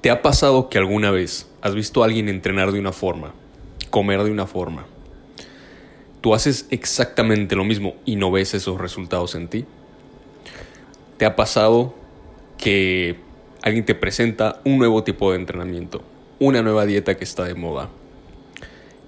[0.00, 3.34] ¿Te ha pasado que alguna vez has visto a alguien entrenar de una forma,
[3.90, 4.86] comer de una forma?
[6.22, 9.66] Tú haces exactamente lo mismo y no ves esos resultados en ti.
[11.18, 11.94] ¿Te ha pasado
[12.56, 13.16] que
[13.60, 16.00] alguien te presenta un nuevo tipo de entrenamiento,
[16.38, 17.90] una nueva dieta que está de moda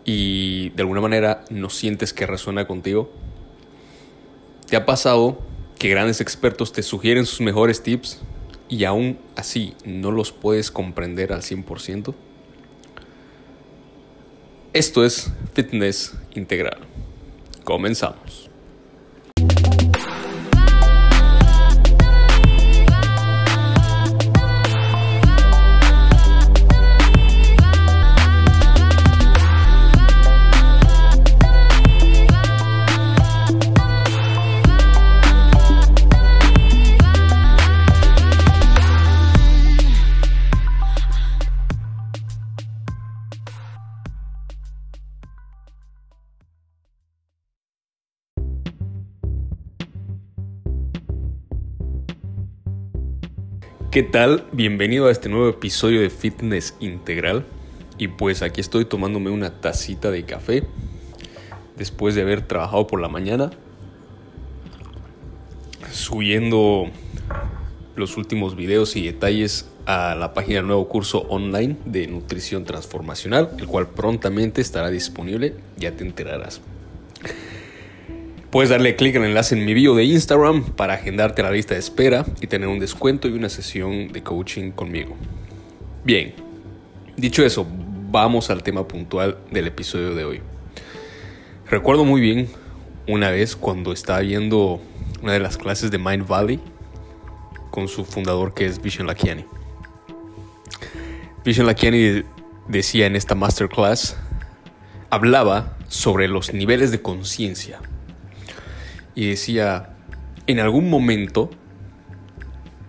[0.04, 3.10] y de alguna manera no sientes que resuena contigo?
[4.68, 5.38] ¿Te ha pasado
[5.78, 8.20] que grandes expertos te sugieren sus mejores tips
[8.72, 12.14] y aún así no los puedes comprender al 100%?
[14.72, 16.78] Esto es Fitness Integral.
[17.64, 18.51] Comenzamos.
[53.92, 54.46] ¿Qué tal?
[54.52, 57.44] Bienvenido a este nuevo episodio de Fitness Integral.
[57.98, 60.64] Y pues aquí estoy tomándome una tacita de café
[61.76, 63.50] después de haber trabajado por la mañana,
[65.90, 66.86] subiendo
[67.94, 73.50] los últimos videos y detalles a la página del nuevo curso online de nutrición transformacional,
[73.58, 76.62] el cual prontamente estará disponible, ya te enterarás.
[78.52, 81.80] Puedes darle clic el enlace en mi bio de Instagram para agendarte la lista de
[81.80, 85.16] espera y tener un descuento y una sesión de coaching conmigo.
[86.04, 86.34] Bien,
[87.16, 87.66] dicho eso,
[88.10, 90.42] vamos al tema puntual del episodio de hoy.
[91.70, 92.46] Recuerdo muy bien
[93.08, 94.82] una vez cuando estaba viendo
[95.22, 96.60] una de las clases de Mind Valley
[97.70, 99.46] con su fundador que es Vishen Lakiani.
[101.42, 102.22] Vishen Lakiani
[102.68, 104.14] decía en esta masterclass,
[105.08, 107.80] hablaba sobre los niveles de conciencia
[109.14, 109.90] y decía,
[110.46, 111.50] en algún momento,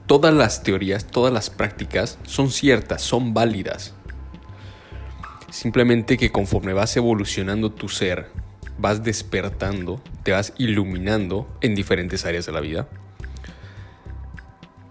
[0.07, 3.93] todas las teorías, todas las prácticas son ciertas, son válidas.
[5.49, 8.31] Simplemente que conforme vas evolucionando tu ser,
[8.77, 12.87] vas despertando, te vas iluminando en diferentes áreas de la vida.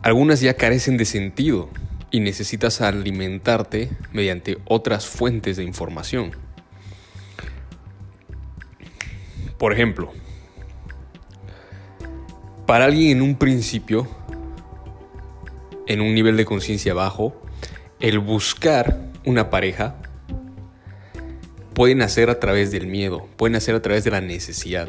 [0.03, 1.69] Algunas ya carecen de sentido
[2.10, 6.32] y necesitas alimentarte mediante otras fuentes de información.
[9.59, 10.12] Por ejemplo,
[12.66, 14.08] para alguien en un principio,
[15.86, 17.34] en un nivel de conciencia bajo,
[18.00, 19.96] el buscar una pareja
[21.74, 24.88] puede nacer a través del miedo, puede nacer a través de la necesidad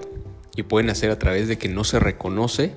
[0.55, 2.73] y puede nacer a través de que no se reconoce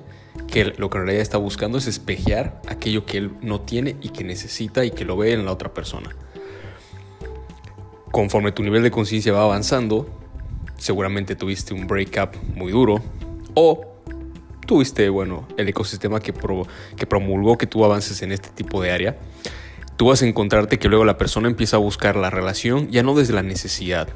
[0.47, 4.09] que lo que en realidad está buscando es espejear aquello que él no tiene y
[4.09, 6.15] que necesita y que lo ve en la otra persona.
[8.11, 10.09] Conforme tu nivel de conciencia va avanzando,
[10.77, 13.01] seguramente tuviste un breakup muy duro
[13.53, 13.96] o
[14.67, 19.17] tuviste, bueno, el ecosistema que, promulgó que tú avances en este tipo de área,
[19.95, 23.15] tú vas a encontrarte que luego la persona empieza a buscar la relación ya no
[23.15, 24.09] desde la necesidad,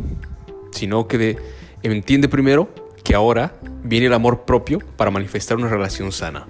[0.72, 1.38] sino que de,
[1.82, 2.70] entiende primero
[3.04, 6.46] que ahora viene el amor propio para manifestar una relación sana.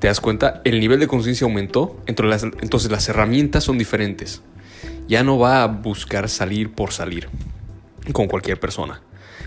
[0.00, 0.60] ¿Te das cuenta?
[0.64, 4.42] El nivel de conciencia aumentó, entonces las herramientas son diferentes.
[5.08, 7.28] Ya no va a buscar salir por salir
[8.12, 9.00] con cualquier persona.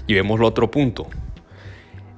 [0.07, 1.07] Y vemos lo otro punto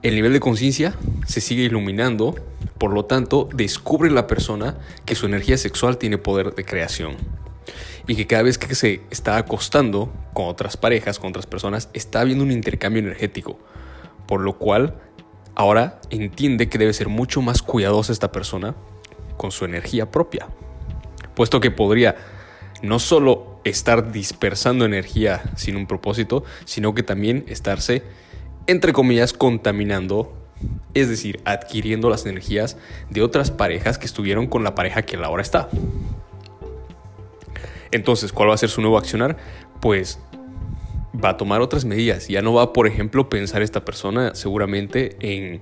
[0.04, 0.94] el nivel de conciencia
[1.26, 2.36] se sigue iluminando,
[2.78, 7.16] por lo tanto, descubre la persona que su energía sexual tiene poder de creación.
[8.06, 12.20] Y que cada vez que se está acostando con otras parejas, con otras personas, está
[12.20, 13.58] habiendo un intercambio energético.
[14.28, 14.96] Por lo cual,
[15.56, 18.76] ahora entiende que debe ser mucho más cuidadosa esta persona
[19.38, 20.48] con su energía propia.
[21.34, 22.18] Puesto que podría
[22.82, 28.04] no solo estar dispersando energía sin un propósito, sino que también estarse
[28.68, 30.34] entre comillas, contaminando,
[30.94, 32.78] es decir, adquiriendo las energías
[33.10, 35.70] de otras parejas que estuvieron con la pareja que ahora está.
[37.92, 39.38] Entonces, ¿cuál va a ser su nuevo accionar?
[39.80, 40.20] Pues
[41.24, 42.28] va a tomar otras medidas.
[42.28, 45.62] Ya no va, por ejemplo, pensar esta persona seguramente en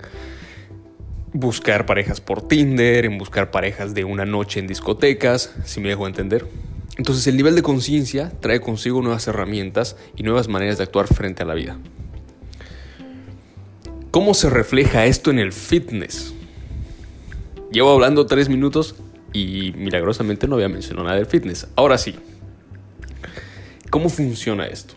[1.34, 6.08] buscar parejas por Tinder, en buscar parejas de una noche en discotecas, si me dejo
[6.08, 6.46] entender.
[6.98, 11.44] Entonces el nivel de conciencia trae consigo nuevas herramientas y nuevas maneras de actuar frente
[11.44, 11.78] a la vida.
[14.12, 16.34] ¿Cómo se refleja esto en el fitness?
[17.72, 18.96] Llevo hablando tres minutos
[19.32, 21.70] y milagrosamente no había mencionado nada del fitness.
[21.78, 22.16] Ahora sí,
[23.90, 24.96] ¿cómo funciona esto?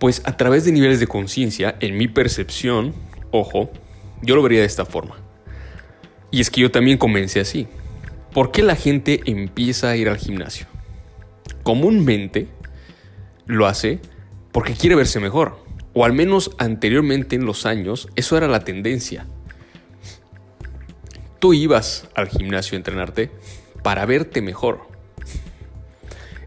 [0.00, 2.92] Pues a través de niveles de conciencia, en mi percepción,
[3.30, 3.70] ojo,
[4.22, 5.14] yo lo vería de esta forma.
[6.32, 7.68] Y es que yo también comencé así.
[8.32, 10.66] ¿Por qué la gente empieza a ir al gimnasio?
[11.62, 12.48] Comúnmente
[13.46, 14.00] lo hace
[14.50, 15.67] porque quiere verse mejor,
[15.98, 19.26] o al menos anteriormente en los años eso era la tendencia.
[21.40, 23.32] Tú ibas al gimnasio a entrenarte
[23.82, 24.82] para verte mejor.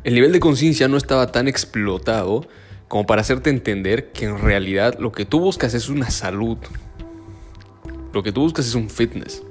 [0.06, 2.48] El nivel de conciencia no estaba tan explotado
[2.88, 6.58] como para hacerte entender que en realidad lo que tú buscas es una salud.
[8.14, 9.44] Lo que tú buscas es un fitness.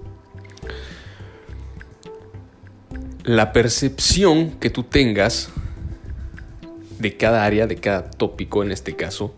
[3.25, 5.51] La percepción que tú tengas
[6.99, 9.35] de cada área, de cada tópico en este caso,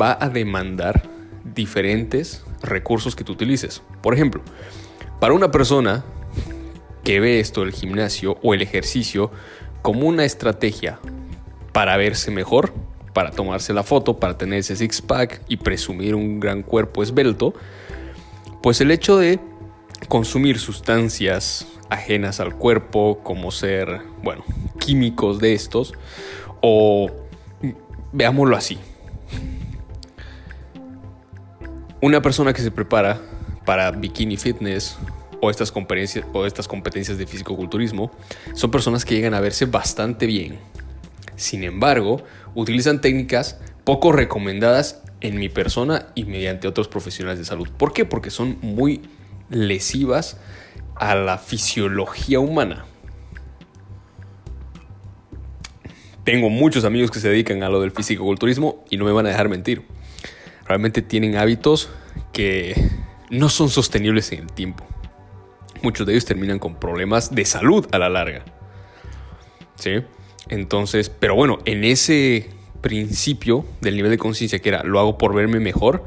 [0.00, 1.08] va a demandar
[1.44, 3.82] diferentes recursos que tú utilices.
[4.02, 4.42] Por ejemplo,
[5.20, 6.04] para una persona
[7.04, 9.30] que ve esto del gimnasio o el ejercicio
[9.82, 10.98] como una estrategia
[11.72, 12.72] para verse mejor,
[13.12, 17.54] para tomarse la foto, para tener ese six-pack y presumir un gran cuerpo esbelto,
[18.62, 19.38] pues el hecho de
[20.08, 24.44] consumir sustancias ajenas al cuerpo, como ser, bueno,
[24.80, 25.92] químicos de estos,
[26.60, 27.10] o
[28.12, 28.78] veámoslo así.
[32.04, 33.18] Una persona que se prepara
[33.64, 34.98] para bikini fitness
[35.40, 38.10] o estas competencias, o estas competencias de fisicoculturismo
[38.52, 40.58] son personas que llegan a verse bastante bien.
[41.36, 42.22] Sin embargo,
[42.54, 47.70] utilizan técnicas poco recomendadas en mi persona y mediante otros profesionales de salud.
[47.70, 48.04] ¿Por qué?
[48.04, 49.00] Porque son muy
[49.48, 50.36] lesivas
[50.96, 52.84] a la fisiología humana.
[56.24, 59.30] Tengo muchos amigos que se dedican a lo del fisicoculturismo y no me van a
[59.30, 59.86] dejar mentir.
[60.66, 61.90] Realmente tienen hábitos
[62.32, 62.74] que
[63.30, 64.84] no son sostenibles en el tiempo.
[65.82, 68.44] Muchos de ellos terminan con problemas de salud a la larga.
[69.76, 70.02] ¿Sí?
[70.48, 72.48] Entonces, pero bueno, en ese
[72.80, 76.04] principio del nivel de conciencia que era lo hago por verme mejor,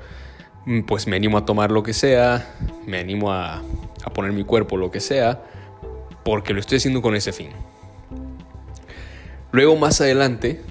[0.66, 2.56] mm, pues me animo a tomar lo que sea,
[2.86, 3.64] me animo a,
[4.04, 5.44] a poner mi cuerpo lo que sea,
[6.24, 7.50] porque lo estoy haciendo con ese fin.
[9.52, 10.62] Luego más adelante,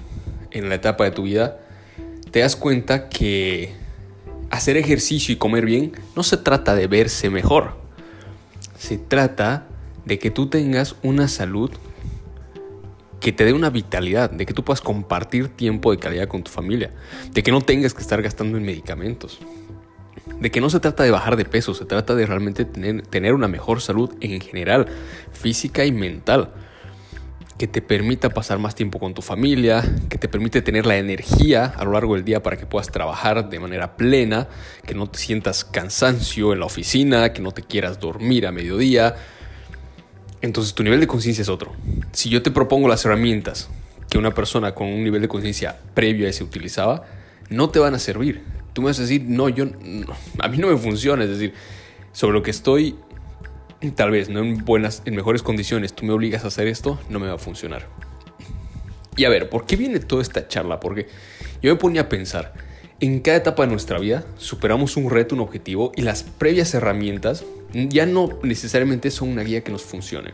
[0.51, 1.59] en la etapa de tu vida,
[2.37, 3.73] te das cuenta que
[4.51, 7.79] hacer ejercicio y comer bien no se trata de verse mejor.
[8.77, 9.65] Se trata
[10.05, 11.71] de que tú tengas una salud
[13.19, 16.51] que te dé una vitalidad, de que tú puedas compartir tiempo de calidad con tu
[16.51, 16.91] familia,
[17.31, 19.39] de que no tengas que estar gastando en medicamentos,
[20.39, 23.33] de que no se trata de bajar de peso, se trata de realmente tener, tener
[23.33, 24.85] una mejor salud en general,
[25.31, 26.53] física y mental
[27.57, 31.65] que te permita pasar más tiempo con tu familia, que te permite tener la energía
[31.65, 34.47] a lo largo del día para que puedas trabajar de manera plena,
[34.85, 39.15] que no te sientas cansancio en la oficina, que no te quieras dormir a mediodía.
[40.41, 41.73] Entonces tu nivel de conciencia es otro.
[42.11, 43.69] Si yo te propongo las herramientas
[44.07, 47.05] que una persona con un nivel de conciencia previo a ese utilizaba,
[47.49, 48.43] no te van a servir.
[48.73, 49.65] Tú me vas a decir, no, yo,
[50.39, 51.23] a mí no me funciona.
[51.23, 51.53] Es decir,
[52.11, 52.95] sobre lo que estoy
[53.95, 57.19] tal vez no en buenas, en mejores condiciones, tú me obligas a hacer esto, no
[57.19, 57.87] me va a funcionar.
[59.15, 60.79] Y a ver, ¿por qué viene toda esta charla?
[60.79, 61.07] Porque
[61.61, 62.53] yo me ponía a pensar,
[62.99, 67.45] en cada etapa de nuestra vida superamos un reto, un objetivo y las previas herramientas
[67.73, 70.31] ya no necesariamente son una guía que nos funcione.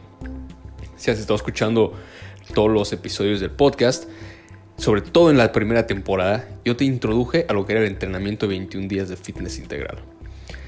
[0.96, 1.94] Si has estado escuchando
[2.54, 4.06] todos los episodios del podcast,
[4.78, 8.48] sobre todo en la primera temporada, yo te introduje a lo que era el entrenamiento
[8.48, 10.00] de 21 días de fitness integral.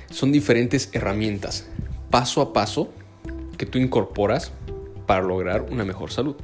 [0.10, 1.68] Son diferentes herramientas,
[2.10, 2.90] paso a paso
[3.58, 4.52] que tú incorporas
[5.06, 6.36] para lograr una mejor salud.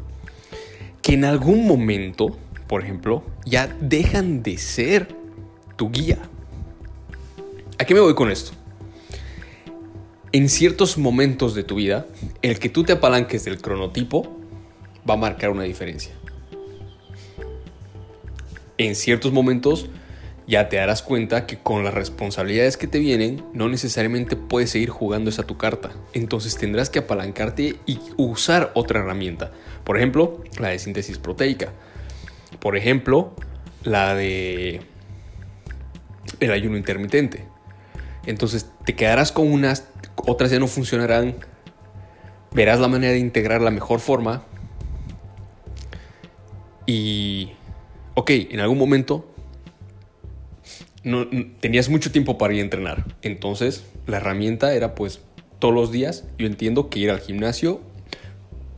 [1.01, 2.37] Que en algún momento,
[2.67, 5.15] por ejemplo, ya dejan de ser
[5.75, 6.19] tu guía.
[7.77, 8.51] ¿A qué me voy con esto?
[10.31, 12.05] En ciertos momentos de tu vida,
[12.41, 14.37] el que tú te apalanques del cronotipo
[15.09, 16.13] va a marcar una diferencia.
[18.77, 19.87] En ciertos momentos
[20.51, 24.89] ya te darás cuenta que con las responsabilidades que te vienen, no necesariamente puedes seguir
[24.89, 25.91] jugando esa tu carta.
[26.11, 29.51] Entonces tendrás que apalancarte y usar otra herramienta.
[29.85, 31.71] Por ejemplo, la de síntesis proteica.
[32.59, 33.33] Por ejemplo,
[33.85, 34.81] la de
[36.41, 37.45] el ayuno intermitente.
[38.25, 41.35] Entonces te quedarás con unas, otras ya no funcionarán.
[42.51, 44.43] Verás la manera de integrar la mejor forma.
[46.85, 47.53] Y,
[48.15, 49.30] ok, en algún momento
[51.03, 51.27] no,
[51.59, 53.05] tenías mucho tiempo para ir a entrenar.
[53.21, 55.21] Entonces, la herramienta era pues
[55.59, 56.25] todos los días.
[56.37, 57.81] Yo entiendo que ir al gimnasio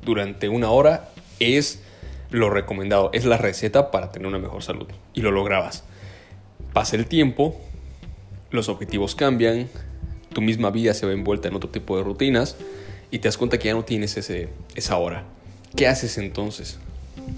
[0.04, 1.82] durante una hora es
[2.30, 4.88] lo recomendado, es la receta para tener una mejor salud.
[5.14, 5.84] Y lo lograbas.
[6.74, 7.60] Pasa el tiempo,
[8.52, 9.70] los objetivos cambian,
[10.34, 12.58] tu misma vida se ve envuelta en otro tipo de rutinas
[13.12, 15.26] y te das cuenta que ya no tienes ese, esa hora.
[15.76, 16.80] ¿Qué haces entonces?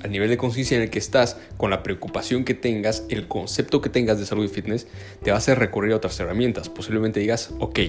[0.03, 3.81] Al nivel de conciencia en el que estás, con la preocupación que tengas, el concepto
[3.81, 4.87] que tengas de salud y fitness,
[5.23, 6.69] te va a hacer recurrir a otras herramientas.
[6.69, 7.79] Posiblemente digas, ok,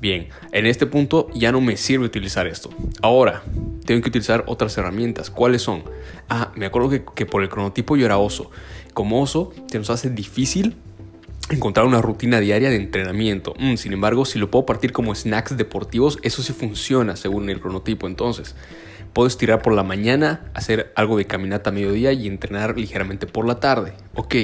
[0.00, 2.68] Bien, en este punto ya no me sirve utilizar esto.
[3.00, 3.42] Ahora,
[3.86, 5.30] tengo que utilizar otras herramientas.
[5.30, 5.82] ¿Cuáles son?
[6.28, 8.50] Ah, me acuerdo que, por el cronotipo yo era oso.
[8.92, 10.76] Como oso, se nos hace difícil
[11.50, 13.54] encontrar una rutina diaria de entrenamiento.
[13.58, 17.60] Mm, sin embargo, si lo puedo partir como snacks deportivos, eso sí funciona según el
[17.60, 18.06] cronotipo.
[18.06, 18.54] Entonces,
[19.12, 23.46] puedo estirar por la mañana, hacer algo de caminata a mediodía y entrenar ligeramente por
[23.46, 23.94] la tarde.
[24.14, 24.34] Ok,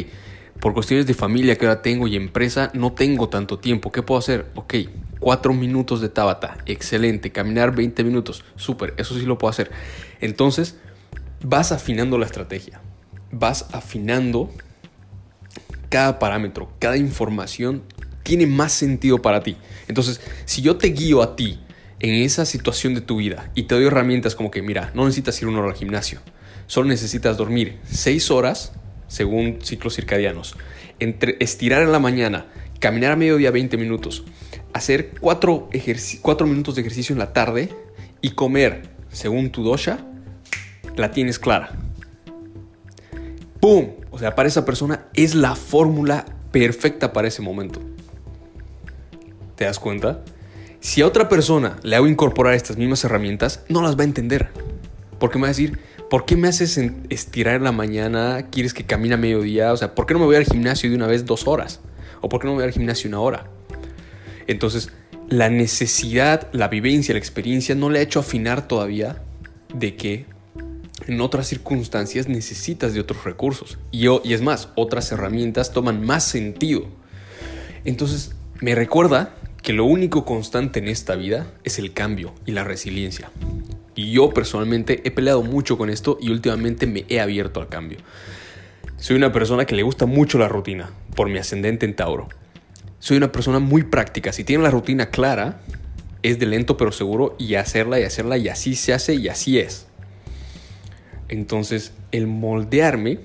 [0.61, 3.91] por cuestiones de familia que ahora tengo y empresa, no tengo tanto tiempo.
[3.93, 4.47] ¿Qué puedo hacer?
[4.55, 4.75] Ok,
[5.19, 7.33] 4 minutos de Tabata, excelente.
[7.33, 9.71] Caminar 20 minutos, súper, eso sí lo puedo hacer.
[10.21, 10.79] Entonces,
[11.43, 12.81] vas afinando la estrategia,
[13.33, 14.51] vas afinando
[15.91, 17.83] cada parámetro, cada información
[18.23, 19.57] tiene más sentido para ti.
[19.89, 21.61] Entonces, si yo te guío a ti
[21.99, 25.41] en esa situación de tu vida y te doy herramientas como que, mira, no necesitas
[25.43, 26.21] ir una hora al gimnasio,
[26.67, 28.73] solo necesitas dormir 6 horas
[29.09, 30.57] según ciclos circadianos,
[31.01, 32.47] estirar en la mañana,
[32.79, 34.25] caminar a mediodía 20 minutos,
[34.73, 35.69] hacer 4,
[36.47, 37.75] minutos de ejercicio en la tarde
[38.23, 40.07] y comer según tu dosha,
[40.97, 41.77] la tienes clara.
[43.61, 44.00] ¡Pum!
[44.11, 47.81] O sea, para esa persona es la fórmula perfecta para ese momento.
[49.57, 50.23] ¿Te das cuenta?
[50.81, 54.49] Si a otra persona le hago incorporar estas mismas herramientas, no las va a entender.
[55.19, 58.47] Porque me va a decir, ¿por qué me haces estirar en la mañana?
[58.51, 59.73] ¿Quieres que camine a mediodía?
[59.73, 61.81] O sea, ¿por qué no me voy al gimnasio de una vez dos horas?
[62.23, 63.51] ¿O por qué no me voy al gimnasio una hora?
[64.47, 64.91] Entonces,
[65.29, 69.23] la necesidad, la vivencia, la experiencia no le ha hecho afinar todavía
[69.75, 70.27] de que
[71.11, 73.79] en otras circunstancias necesitas de otros recursos.
[73.91, 76.85] Y, y es más, otras herramientas toman más sentido.
[77.85, 82.65] Entonces, me recuerda que lo único constante en esta vida es el cambio y la
[82.65, 83.31] resiliencia.
[83.95, 87.99] Y yo personalmente he peleado mucho con esto y últimamente me he abierto al cambio.
[88.97, 92.29] Soy una persona que le gusta mucho la rutina por mi ascendente en Tauro
[93.01, 94.33] soy una persona muy práctica.
[94.33, 95.63] Si tiene la rutina clara,
[96.23, 99.59] es de lento pero seguro y hacerla y hacerla y así se hace y así
[99.59, 99.87] es.
[101.31, 103.21] Entonces, el moldearme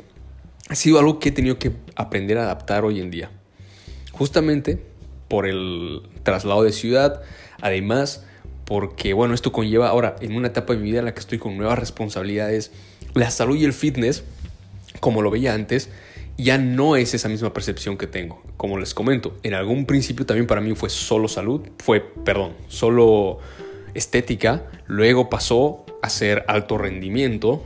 [0.70, 3.32] ha sido algo que he tenido que aprender a adaptar hoy en día.
[4.12, 4.80] Justamente
[5.28, 7.24] por el traslado de ciudad,
[7.60, 8.24] además
[8.64, 11.40] porque, bueno, esto conlleva ahora en una etapa de mi vida en la que estoy
[11.40, 12.72] con nuevas responsabilidades,
[13.16, 14.24] la salud y el fitness,
[15.00, 15.90] como lo veía antes,
[16.38, 18.44] ya no es esa misma percepción que tengo.
[18.56, 23.40] Como les comento, en algún principio también para mí fue solo salud, fue, perdón, solo
[23.96, 27.64] estética, luego pasó a ser alto rendimiento,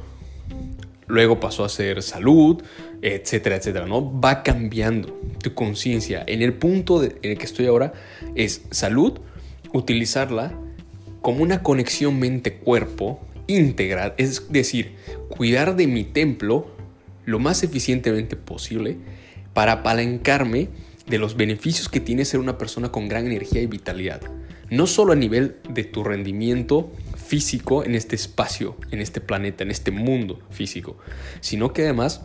[1.10, 2.64] luego pasó a ser salud,
[3.02, 4.22] etcétera, etcétera, ¿no?
[4.22, 6.24] Va cambiando tu conciencia.
[6.26, 7.92] En el punto en el que estoy ahora
[8.36, 9.20] es salud,
[9.74, 10.54] utilizarla
[11.22, 14.96] como una conexión mente-cuerpo íntegra, es decir,
[15.28, 16.68] cuidar de mi templo
[17.26, 18.98] lo más eficientemente posible
[19.54, 20.70] para apalancarme
[21.08, 24.22] de los beneficios que tiene ser una persona con gran energía y vitalidad.
[24.70, 26.92] No solo a nivel de tu rendimiento
[27.30, 30.98] físico en este espacio, en este planeta, en este mundo físico,
[31.40, 32.22] sino que además,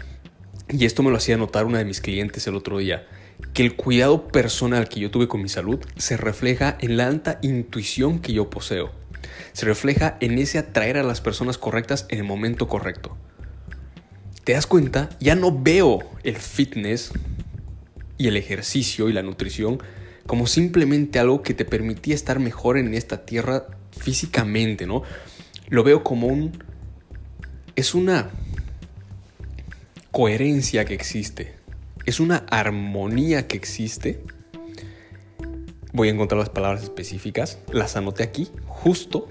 [0.69, 3.07] y esto me lo hacía notar una de mis clientes el otro día,
[3.53, 7.39] que el cuidado personal que yo tuve con mi salud se refleja en la alta
[7.43, 8.93] intuición que yo poseo.
[9.53, 13.17] Se refleja en ese atraer a las personas correctas en el momento correcto
[14.45, 17.13] te das cuenta, ya no veo el fitness
[18.19, 19.83] y el ejercicio y la nutrición
[20.27, 25.03] como simplemente algo que te permitía estar mejor en esta tierra físicamente, ¿no?
[25.69, 26.63] Lo veo como un...
[27.77, 28.31] Es una
[30.11, 31.55] coherencia que existe,
[32.07, 34.23] es una armonía que existe.
[35.93, 39.29] Voy a encontrar las palabras específicas, las anoté aquí, justo,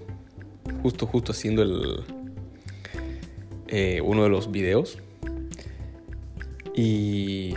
[0.81, 2.03] justo, justo haciendo el,
[3.67, 4.99] eh, uno de los videos.
[6.75, 7.53] Y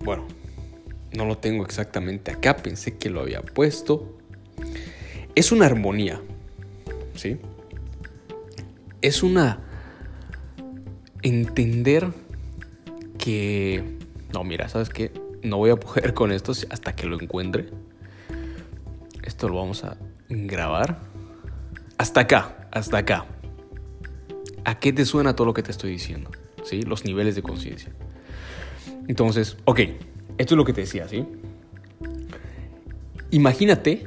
[0.00, 0.26] bueno,
[1.14, 4.18] no lo tengo exactamente acá, pensé que lo había puesto.
[5.34, 6.20] Es una armonía,
[7.14, 7.38] ¿sí?
[9.00, 9.60] Es una
[11.22, 12.12] entender
[13.18, 13.98] que
[14.32, 15.12] no, mira, ¿sabes qué?
[15.42, 17.68] No voy a poder con esto hasta que lo encuentre.
[19.22, 19.96] Esto lo vamos a
[20.28, 20.98] grabar.
[21.98, 23.26] Hasta acá, hasta acá.
[24.64, 26.30] ¿A qué te suena todo lo que te estoy diciendo?
[26.64, 26.82] ¿Sí?
[26.82, 27.92] Los niveles de conciencia.
[29.06, 29.80] Entonces, ok,
[30.38, 31.24] esto es lo que te decía, ¿sí?
[33.30, 34.06] Imagínate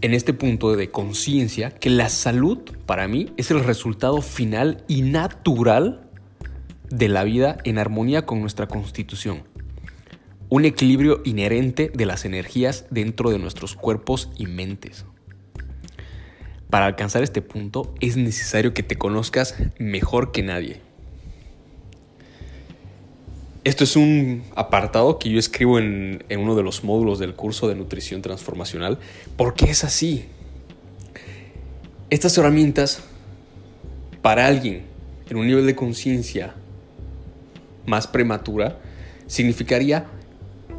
[0.00, 5.02] en este punto de conciencia que la salud para mí es el resultado final y
[5.02, 6.08] natural
[6.88, 9.42] de la vida en armonía con nuestra constitución.
[10.48, 15.04] Un equilibrio inherente de las energías dentro de nuestros cuerpos y mentes.
[16.70, 20.80] Para alcanzar este punto es necesario que te conozcas mejor que nadie.
[23.62, 27.74] Esto es un apartado que yo escribo en, uno de los módulos del curso de
[27.74, 28.98] nutrición transformacional.
[29.36, 30.24] porque es así?
[32.08, 33.02] Estas herramientas,
[34.22, 34.84] para alguien
[35.28, 36.54] en un nivel de conciencia
[37.86, 38.78] más prematura,
[39.26, 40.06] significaría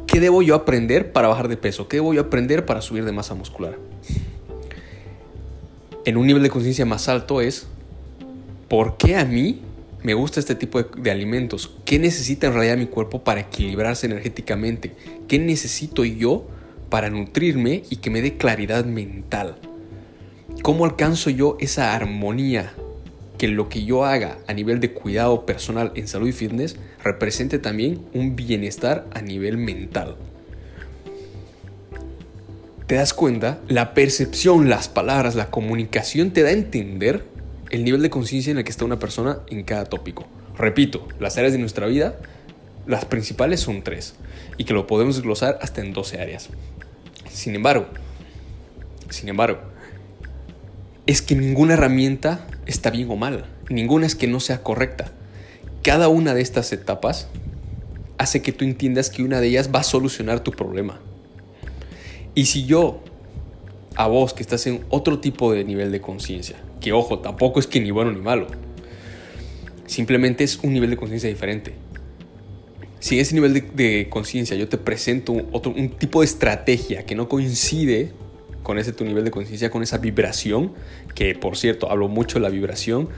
[0.06, 1.86] ¿qué debo yo aprender para bajar de peso?
[1.86, 3.78] ¿Qué debo yo aprender para subir de masa muscular?
[6.04, 7.68] En un nivel de conciencia más alto es
[8.68, 9.60] ¿por qué a mí
[10.02, 11.76] me gusta este tipo de, alimentos?
[11.84, 14.92] ¿Qué necesita en realidad mi cuerpo para equilibrarse energéticamente?
[15.28, 16.46] ¿Qué necesito yo
[16.88, 19.56] para nutrirme y que me dé claridad mental?
[20.62, 22.72] ¿Cómo alcanzo yo esa armonía
[23.42, 27.58] que lo que yo haga a nivel de cuidado personal en salud y fitness represente
[27.58, 30.14] también un bienestar a nivel mental.
[32.86, 33.58] ¿Te das cuenta?
[33.66, 37.24] La percepción, las palabras, la comunicación te da a entender
[37.72, 40.26] el nivel de conciencia en el que está una persona en cada tópico.
[40.56, 42.16] Repito, las áreas de nuestra vida,
[42.86, 44.14] las principales son tres
[44.58, 46.50] y que lo podemos desglosar hasta en 12 áreas.
[47.30, 47.86] Sin embargo,
[49.08, 49.58] sin embargo,
[51.06, 53.46] es que ninguna herramienta está bien o mal.
[53.70, 55.10] Ninguna es que no sea correcta.
[55.82, 57.28] Cada una de estas etapas
[58.18, 61.00] hace que tú entiendas que una de ellas va a solucionar tu problema.
[62.34, 63.02] Y si yo,
[63.94, 67.66] a vos que estás en otro tipo de nivel de conciencia, que ojo, tampoco es
[67.66, 68.48] que ni bueno ni malo,
[69.86, 71.72] simplemente es un nivel de conciencia diferente.
[73.00, 77.14] Si ese nivel de, de conciencia yo te presento otro, un tipo de estrategia que
[77.14, 78.12] no coincide
[78.62, 80.72] con ese tu nivel de conciencia, con esa vibración,
[81.14, 83.08] que por cierto, hablo mucho de la vibración,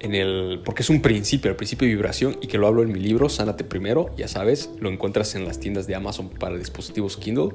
[0.00, 2.92] en el, porque es un principio, el principio de vibración, y que lo hablo en
[2.92, 7.16] mi libro, Sánate Primero, ya sabes, lo encuentras en las tiendas de Amazon para dispositivos
[7.16, 7.50] Kindle.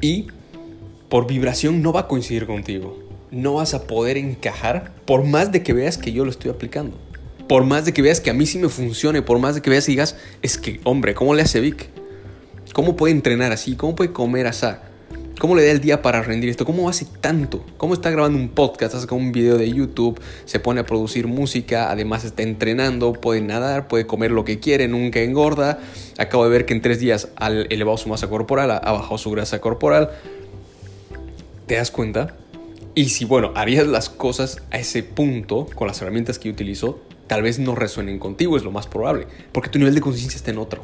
[0.00, 0.26] Y
[1.08, 3.07] por vibración no va a coincidir contigo.
[3.30, 6.96] No vas a poder encajar por más de que veas que yo lo estoy aplicando.
[7.48, 9.70] Por más de que veas que a mí sí me funcione, por más de que
[9.70, 11.88] veas y digas, es que, hombre, ¿cómo le hace Vic?
[12.72, 13.74] ¿Cómo puede entrenar así?
[13.74, 14.66] ¿Cómo puede comer así?
[15.38, 16.64] ¿Cómo le da el día para rendir esto?
[16.64, 17.64] ¿Cómo hace tanto?
[17.76, 18.96] ¿Cómo está grabando un podcast?
[18.96, 23.86] Hace un video de YouTube, se pone a producir música, además está entrenando, puede nadar,
[23.86, 25.78] puede comer lo que quiere, nunca engorda.
[26.18, 29.30] Acabo de ver que en tres días ha elevado su masa corporal, ha bajado su
[29.30, 30.10] grasa corporal.
[31.66, 32.34] ¿Te das cuenta?
[32.94, 37.00] Y si, bueno, harías las cosas a ese punto con las herramientas que yo utilizo,
[37.26, 40.50] tal vez no resuenen contigo, es lo más probable, porque tu nivel de conciencia está
[40.50, 40.82] en otro.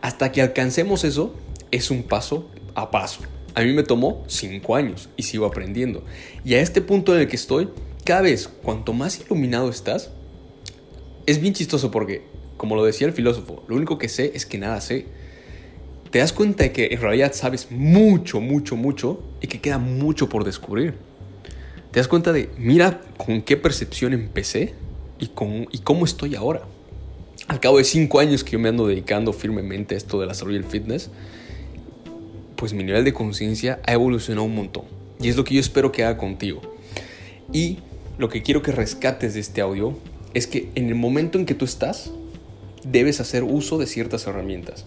[0.00, 1.34] Hasta que alcancemos eso,
[1.70, 3.20] es un paso a paso.
[3.54, 6.04] A mí me tomó cinco años y sigo aprendiendo.
[6.44, 7.68] Y a este punto en el que estoy,
[8.04, 10.10] cada vez cuanto más iluminado estás,
[11.26, 12.22] es bien chistoso porque,
[12.56, 15.06] como lo decía el filósofo, lo único que sé es que nada sé.
[16.10, 20.28] Te das cuenta de que en realidad sabes mucho, mucho, mucho y que queda mucho
[20.28, 20.94] por descubrir.
[21.96, 24.74] Te das cuenta de, mira con qué percepción empecé
[25.18, 26.60] y, con, y cómo estoy ahora.
[27.48, 30.34] Al cabo de cinco años que yo me ando dedicando firmemente a esto de la
[30.34, 31.08] salud y el fitness,
[32.56, 34.84] pues mi nivel de conciencia ha evolucionado un montón.
[35.22, 36.60] Y es lo que yo espero que haga contigo.
[37.50, 37.78] Y
[38.18, 39.96] lo que quiero que rescates de este audio
[40.34, 42.10] es que en el momento en que tú estás,
[42.84, 44.84] debes hacer uso de ciertas herramientas.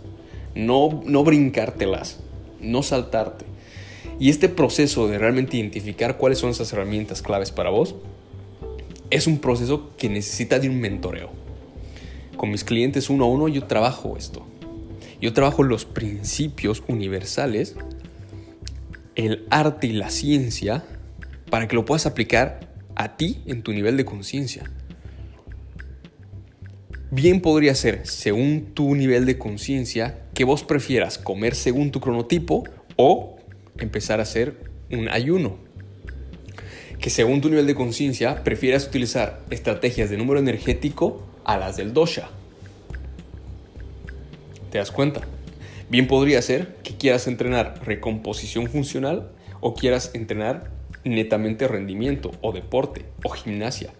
[0.53, 2.19] No, no brincártelas,
[2.61, 3.45] no saltarte.
[4.19, 7.95] Y este proceso de realmente identificar cuáles son esas herramientas claves para vos,
[9.09, 11.31] es un proceso que necesita de un mentoreo.
[12.35, 14.45] Con mis clientes uno a uno yo trabajo esto.
[15.21, 17.75] Yo trabajo los principios universales,
[19.15, 20.83] el arte y la ciencia,
[21.49, 24.69] para que lo puedas aplicar a ti en tu nivel de conciencia.
[27.11, 32.65] Bien podría ser, según tu nivel de conciencia, que vos prefieras comer según tu cronotipo
[32.97, 33.38] o
[33.85, 34.55] empezar a hacer
[34.91, 35.57] un ayuno.
[36.99, 41.93] Que según tu nivel de conciencia prefieras utilizar estrategias de número energético a las del
[41.93, 42.29] dosha.
[44.71, 45.21] ¿Te das cuenta?
[45.89, 50.69] Bien podría ser que quieras entrenar recomposición funcional o quieras entrenar
[51.03, 53.91] netamente rendimiento o deporte o gimnasia.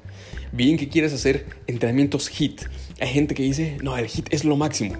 [0.52, 2.62] Bien que quieras hacer entrenamientos HIT.
[3.00, 4.96] Hay gente que dice, no, el HIT es lo máximo.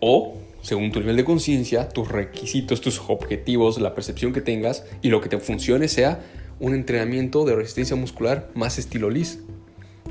[0.00, 5.08] O, según tu nivel de conciencia, tus requisitos, tus objetivos, la percepción que tengas y
[5.08, 6.24] lo que te funcione sea
[6.60, 9.40] un entrenamiento de resistencia muscular más estilo LIS,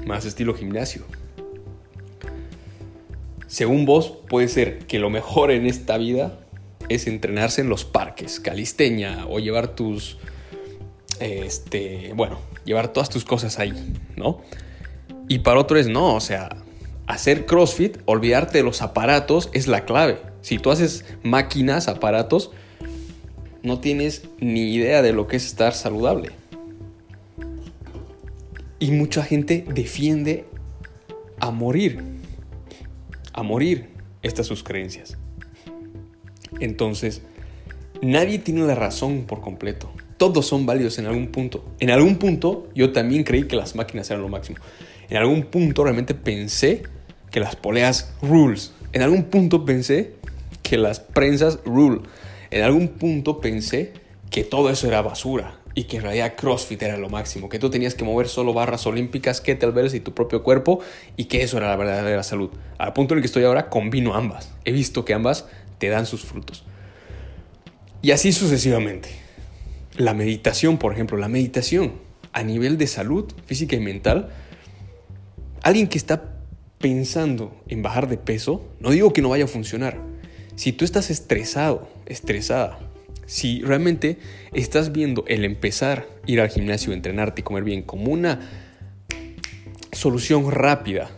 [0.06, 1.04] más estilo gimnasio.
[3.48, 6.40] Según vos, puede ser que lo mejor en esta vida
[6.90, 10.18] es entrenarse en los parques, calisteña o llevar tus,
[11.20, 13.74] este, bueno, llevar todas tus cosas ahí,
[14.18, 14.42] ¿no?
[15.30, 16.50] Y para otro es no, o sea,
[17.08, 20.31] hacer CrossFit, olvidarte de los aparatos es la clave.
[20.42, 22.52] Si tú haces máquinas, aparatos,
[23.64, 26.32] no tienes ni idea de lo que es estar saludable.
[28.80, 30.46] Y mucha gente defiende
[31.40, 32.22] a morir
[33.34, 33.90] a morir
[34.22, 35.18] estas sus creencias.
[36.60, 37.22] Entonces,
[38.02, 39.92] nadie tiene la razón por completo.
[40.18, 41.66] Todos son válidos en algún punto.
[41.80, 44.60] En algún punto yo también creí que las máquinas eran lo máximo.
[45.10, 46.84] En algún punto realmente pensé
[47.32, 48.74] que las poleas rules.
[48.94, 50.16] En algún punto pensé
[50.72, 52.00] que las prensas rule.
[52.50, 53.92] En algún punto pensé
[54.30, 57.70] que todo eso era basura y que en realidad CrossFit era lo máximo, que tú
[57.70, 60.80] tenías que mover solo barras olímpicas, kettlebells y tu propio cuerpo
[61.18, 62.52] y que eso era la verdadera salud.
[62.78, 64.54] Al punto en el que estoy ahora combino ambas.
[64.64, 65.46] He visto que ambas
[65.78, 66.64] te dan sus frutos.
[68.02, 69.10] Y así sucesivamente.
[69.98, 71.96] La meditación, por ejemplo, la meditación
[72.32, 74.30] a nivel de salud física y mental,
[75.64, 76.38] alguien que está
[76.78, 80.11] pensando en bajar de peso, no digo que no vaya a funcionar.
[80.62, 82.78] Si tú estás estresado, estresada,
[83.26, 84.20] si realmente
[84.54, 88.48] estás viendo el empezar ir al gimnasio, entrenarte y comer bien como una
[89.92, 91.10] solución rápida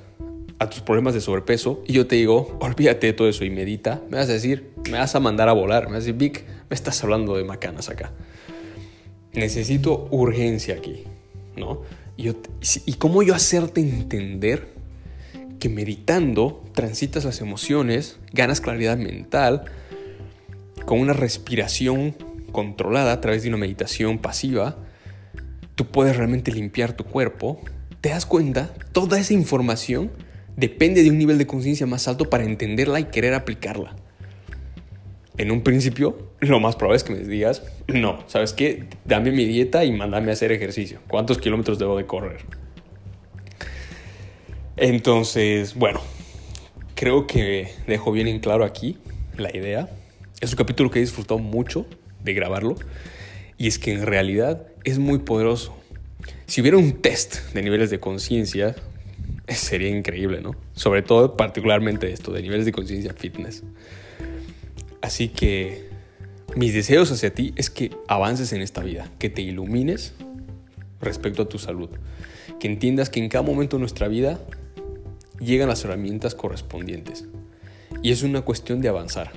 [0.59, 4.01] a tus problemas de sobrepeso, y yo te digo, olvídate de todo eso y medita,
[4.09, 6.45] me vas a decir, me vas a mandar a volar, me vas a decir, Vic,
[6.69, 8.13] me estás hablando de macanas acá.
[9.33, 11.03] Necesito urgencia aquí,
[11.57, 11.81] ¿no?
[12.15, 14.72] Y, y cómo yo hacerte entender
[15.63, 19.63] que meditando transitas las emociones, ganas claridad mental,
[20.85, 22.17] con una respiración
[22.51, 24.75] controlada a través de una meditación pasiva,
[25.75, 27.61] tú puedes realmente limpiar tu cuerpo.
[28.01, 28.73] ¿Te das cuenta?
[28.91, 30.11] Toda esa información
[30.57, 33.95] depende de un nivel de conciencia más alto para entenderla y querer aplicarla.
[35.37, 38.89] En un principio, lo más probable es que me digas, no, ¿sabes qué?
[39.05, 40.99] Dame mi dieta y mándame a hacer ejercicio.
[41.07, 42.62] ¿Cuántos kilómetros debo de correr?
[44.75, 46.01] Entonces, bueno,
[46.95, 48.97] creo que dejo bien en claro aquí
[49.37, 49.89] la idea.
[50.41, 51.85] Es un capítulo que he disfrutado mucho
[52.23, 52.75] de grabarlo
[53.57, 55.75] y es que en realidad es muy poderoso.
[56.47, 58.75] Si hubiera un test de niveles de conciencia,
[59.47, 60.55] sería increíble, ¿no?
[60.73, 63.63] Sobre todo, particularmente esto, de niveles de conciencia fitness.
[65.01, 65.89] Así que
[66.55, 70.13] mis deseos hacia ti es que avances en esta vida, que te ilumines
[71.01, 71.89] respecto a tu salud,
[72.59, 74.39] que entiendas que en cada momento de nuestra vida
[75.39, 77.25] llegan las herramientas correspondientes.
[78.01, 79.31] Y es una cuestión de avanzar.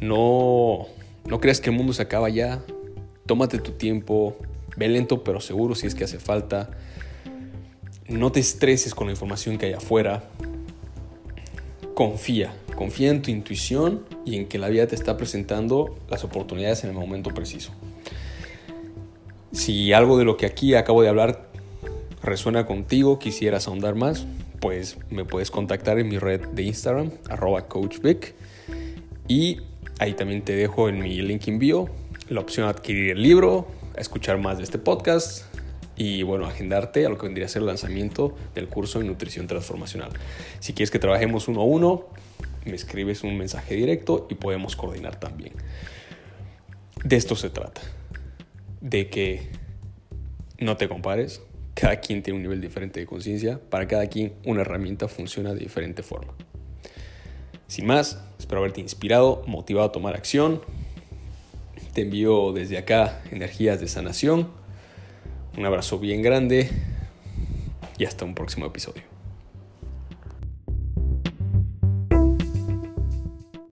[0.00, 0.86] No,
[1.26, 2.62] no creas que el mundo se acaba ya.
[3.26, 4.36] Tómate tu tiempo,
[4.76, 6.70] ve lento pero seguro si es que hace falta.
[8.08, 10.24] No te estreses con la información que hay afuera.
[11.94, 16.82] Confía, confía en tu intuición y en que la vida te está presentando las oportunidades
[16.84, 17.72] en el momento preciso.
[19.52, 21.49] Si algo de lo que aquí acabo de hablar
[22.22, 24.26] resuena contigo, quisieras ahondar más,
[24.60, 28.34] pues me puedes contactar en mi red de Instagram, arroba coachvic.
[29.28, 29.60] Y
[30.00, 31.90] Ahí también te dejo en mi link en bio
[32.30, 35.44] la opción de adquirir el libro, escuchar más de este podcast
[35.94, 39.46] y bueno, agendarte a lo que vendría a ser el lanzamiento del curso de nutrición
[39.46, 40.08] transformacional.
[40.60, 42.06] Si quieres que trabajemos uno a uno,
[42.64, 45.52] me escribes un mensaje directo y podemos coordinar también.
[47.04, 47.82] De esto se trata,
[48.80, 49.50] de que
[50.58, 51.42] no te compares,
[51.74, 55.60] cada quien tiene un nivel diferente de conciencia, para cada quien una herramienta funciona de
[55.60, 56.34] diferente forma.
[57.66, 60.60] Sin más, espero haberte inspirado, motivado a tomar acción.
[61.94, 64.48] Te envío desde acá energías de sanación.
[65.56, 66.68] Un abrazo bien grande
[67.98, 69.09] y hasta un próximo episodio.